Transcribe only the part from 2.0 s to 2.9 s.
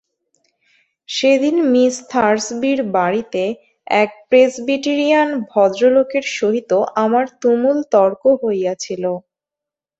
থার্সবির